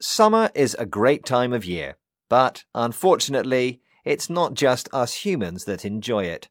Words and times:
Summer 0.00 0.50
is 0.54 0.76
a 0.78 0.84
great 0.84 1.24
time 1.24 1.54
of 1.54 1.64
year, 1.64 1.96
but 2.28 2.64
unfortunately, 2.74 3.80
it's 4.04 4.28
not 4.28 4.52
just 4.52 4.88
us 4.92 5.14
humans 5.14 5.64
that 5.64 5.84
enjoy 5.84 6.24
it. 6.24 6.48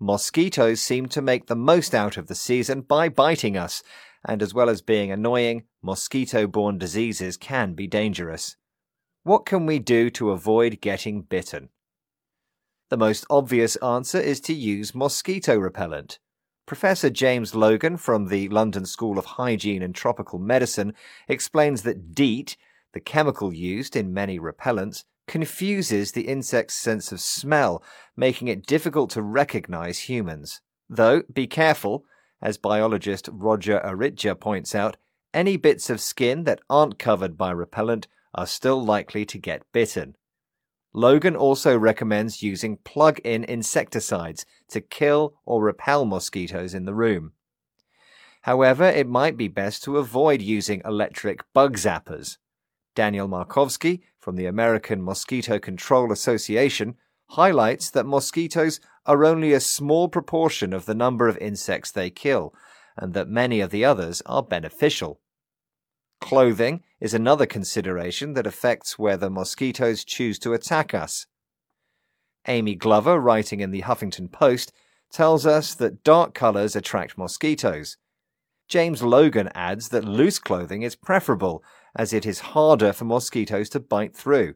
Mosquitoes 0.00 0.80
seem 0.80 1.06
to 1.06 1.20
make 1.20 1.46
the 1.46 1.54
most 1.54 1.94
out 1.94 2.16
of 2.16 2.28
the 2.28 2.34
season 2.34 2.80
by 2.80 3.08
biting 3.08 3.58
us, 3.58 3.82
and 4.24 4.42
as 4.42 4.54
well 4.54 4.70
as 4.70 4.80
being 4.80 5.12
annoying, 5.12 5.64
mosquito 5.82 6.46
borne 6.46 6.78
diseases 6.78 7.36
can 7.36 7.74
be 7.74 7.86
dangerous. 7.86 8.56
What 9.22 9.44
can 9.44 9.66
we 9.66 9.78
do 9.78 10.08
to 10.10 10.30
avoid 10.30 10.80
getting 10.80 11.22
bitten? 11.22 11.68
The 12.88 12.96
most 12.96 13.26
obvious 13.28 13.76
answer 13.76 14.18
is 14.18 14.40
to 14.42 14.54
use 14.54 14.94
mosquito 14.94 15.56
repellent. 15.56 16.18
Professor 16.72 17.10
James 17.10 17.54
Logan 17.54 17.98
from 17.98 18.28
the 18.28 18.48
London 18.48 18.86
School 18.86 19.18
of 19.18 19.26
Hygiene 19.26 19.82
and 19.82 19.94
Tropical 19.94 20.38
Medicine 20.38 20.94
explains 21.28 21.82
that 21.82 22.14
DEET, 22.14 22.56
the 22.94 23.00
chemical 23.00 23.52
used 23.52 23.94
in 23.94 24.14
many 24.14 24.38
repellents, 24.38 25.04
confuses 25.28 26.12
the 26.12 26.28
insect's 26.28 26.72
sense 26.72 27.12
of 27.12 27.20
smell, 27.20 27.84
making 28.16 28.48
it 28.48 28.64
difficult 28.64 29.10
to 29.10 29.20
recognize 29.20 30.08
humans. 30.08 30.62
Though, 30.88 31.24
be 31.30 31.46
careful, 31.46 32.06
as 32.40 32.56
biologist 32.56 33.28
Roger 33.30 33.78
Eritja 33.84 34.40
points 34.40 34.74
out, 34.74 34.96
any 35.34 35.58
bits 35.58 35.90
of 35.90 36.00
skin 36.00 36.44
that 36.44 36.62
aren't 36.70 36.98
covered 36.98 37.36
by 37.36 37.50
repellent 37.50 38.08
are 38.34 38.46
still 38.46 38.82
likely 38.82 39.26
to 39.26 39.36
get 39.36 39.70
bitten. 39.72 40.16
Logan 40.94 41.34
also 41.34 41.76
recommends 41.76 42.42
using 42.42 42.76
plug 42.76 43.18
in 43.20 43.44
insecticides 43.44 44.44
to 44.68 44.80
kill 44.80 45.34
or 45.46 45.62
repel 45.62 46.04
mosquitoes 46.04 46.74
in 46.74 46.84
the 46.84 46.94
room. 46.94 47.32
However, 48.42 48.84
it 48.84 49.08
might 49.08 49.36
be 49.36 49.48
best 49.48 49.82
to 49.84 49.98
avoid 49.98 50.42
using 50.42 50.82
electric 50.84 51.40
bug 51.54 51.76
zappers. 51.76 52.36
Daniel 52.94 53.28
Markowski 53.28 54.00
from 54.18 54.36
the 54.36 54.46
American 54.46 55.02
Mosquito 55.02 55.58
Control 55.58 56.12
Association 56.12 56.96
highlights 57.30 57.88
that 57.90 58.04
mosquitoes 58.04 58.78
are 59.06 59.24
only 59.24 59.52
a 59.52 59.60
small 59.60 60.08
proportion 60.08 60.74
of 60.74 60.84
the 60.84 60.94
number 60.94 61.26
of 61.26 61.38
insects 61.38 61.90
they 61.90 62.10
kill, 62.10 62.54
and 62.96 63.14
that 63.14 63.28
many 63.28 63.60
of 63.60 63.70
the 63.70 63.84
others 63.84 64.22
are 64.26 64.42
beneficial. 64.42 65.21
Clothing 66.22 66.84
is 67.00 67.14
another 67.14 67.46
consideration 67.46 68.34
that 68.34 68.46
affects 68.46 68.96
whether 68.96 69.28
mosquitoes 69.28 70.04
choose 70.04 70.38
to 70.38 70.52
attack 70.52 70.94
us. 70.94 71.26
Amy 72.46 72.76
Glover, 72.76 73.18
writing 73.18 73.58
in 73.58 73.72
the 73.72 73.82
Huffington 73.82 74.30
Post, 74.30 74.72
tells 75.10 75.44
us 75.44 75.74
that 75.74 76.04
dark 76.04 76.32
colours 76.32 76.76
attract 76.76 77.18
mosquitoes. 77.18 77.96
James 78.68 79.02
Logan 79.02 79.50
adds 79.52 79.88
that 79.88 80.04
loose 80.04 80.38
clothing 80.38 80.82
is 80.82 80.94
preferable, 80.94 81.64
as 81.96 82.12
it 82.12 82.24
is 82.24 82.38
harder 82.54 82.92
for 82.92 83.04
mosquitoes 83.04 83.68
to 83.70 83.80
bite 83.80 84.14
through. 84.14 84.54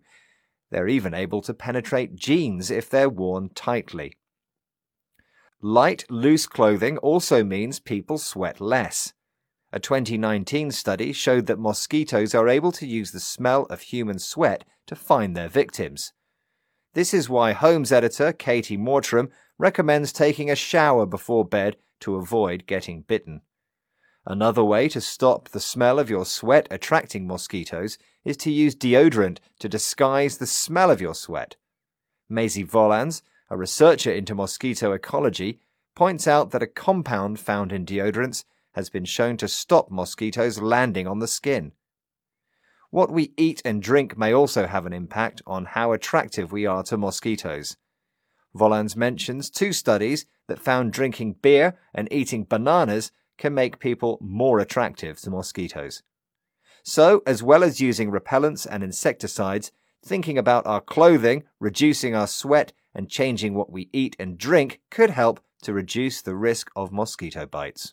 They're 0.70 0.88
even 0.88 1.14
able 1.14 1.42
to 1.42 1.52
penetrate 1.52 2.14
jeans 2.14 2.70
if 2.70 2.88
they're 2.88 3.10
worn 3.10 3.50
tightly. 3.56 4.16
Light, 5.60 6.04
loose 6.08 6.46
clothing 6.46 6.96
also 6.98 7.42
means 7.42 7.80
people 7.80 8.18
sweat 8.18 8.60
less. 8.60 9.12
A 9.76 9.78
2019 9.78 10.70
study 10.70 11.12
showed 11.12 11.44
that 11.44 11.58
mosquitoes 11.58 12.34
are 12.34 12.48
able 12.48 12.72
to 12.72 12.86
use 12.86 13.10
the 13.10 13.20
smell 13.20 13.64
of 13.64 13.82
human 13.82 14.18
sweat 14.18 14.64
to 14.86 14.96
find 14.96 15.36
their 15.36 15.50
victims. 15.50 16.14
This 16.94 17.12
is 17.12 17.28
why 17.28 17.52
Homes 17.52 17.92
editor 17.92 18.32
Katie 18.32 18.78
Mortram 18.78 19.28
recommends 19.58 20.14
taking 20.14 20.50
a 20.50 20.56
shower 20.56 21.04
before 21.04 21.44
bed 21.44 21.76
to 22.00 22.16
avoid 22.16 22.66
getting 22.66 23.02
bitten. 23.02 23.42
Another 24.24 24.64
way 24.64 24.88
to 24.88 24.98
stop 24.98 25.50
the 25.50 25.60
smell 25.60 25.98
of 25.98 26.08
your 26.08 26.24
sweat 26.24 26.66
attracting 26.70 27.26
mosquitoes 27.26 27.98
is 28.24 28.38
to 28.38 28.50
use 28.50 28.74
deodorant 28.74 29.40
to 29.58 29.68
disguise 29.68 30.38
the 30.38 30.46
smell 30.46 30.90
of 30.90 31.02
your 31.02 31.14
sweat. 31.14 31.56
Maisie 32.30 32.64
Volans, 32.64 33.20
a 33.50 33.58
researcher 33.58 34.10
into 34.10 34.34
mosquito 34.34 34.92
ecology, 34.92 35.60
points 35.94 36.26
out 36.26 36.50
that 36.52 36.62
a 36.62 36.66
compound 36.66 37.38
found 37.38 37.72
in 37.72 37.84
deodorants 37.84 38.44
has 38.76 38.90
been 38.90 39.06
shown 39.06 39.36
to 39.38 39.48
stop 39.48 39.90
mosquitoes 39.90 40.60
landing 40.60 41.06
on 41.06 41.18
the 41.18 41.26
skin. 41.26 41.72
What 42.90 43.10
we 43.10 43.32
eat 43.36 43.60
and 43.64 43.82
drink 43.82 44.16
may 44.16 44.32
also 44.32 44.66
have 44.66 44.86
an 44.86 44.92
impact 44.92 45.42
on 45.46 45.64
how 45.64 45.92
attractive 45.92 46.52
we 46.52 46.66
are 46.66 46.82
to 46.84 46.96
mosquitoes. 46.96 47.76
Volans 48.54 48.94
mentions 48.94 49.50
two 49.50 49.72
studies 49.72 50.26
that 50.46 50.60
found 50.60 50.92
drinking 50.92 51.36
beer 51.42 51.78
and 51.94 52.06
eating 52.12 52.44
bananas 52.44 53.10
can 53.38 53.52
make 53.54 53.80
people 53.80 54.18
more 54.20 54.60
attractive 54.60 55.20
to 55.22 55.30
mosquitoes. 55.30 56.02
So, 56.82 57.22
as 57.26 57.42
well 57.42 57.64
as 57.64 57.80
using 57.80 58.12
repellents 58.12 58.66
and 58.70 58.84
insecticides, 58.84 59.72
thinking 60.04 60.38
about 60.38 60.66
our 60.66 60.80
clothing, 60.80 61.44
reducing 61.58 62.14
our 62.14 62.28
sweat, 62.28 62.72
and 62.94 63.10
changing 63.10 63.54
what 63.54 63.70
we 63.70 63.90
eat 63.92 64.16
and 64.18 64.38
drink 64.38 64.80
could 64.90 65.10
help 65.10 65.40
to 65.62 65.72
reduce 65.72 66.22
the 66.22 66.36
risk 66.36 66.70
of 66.76 66.92
mosquito 66.92 67.44
bites. 67.44 67.92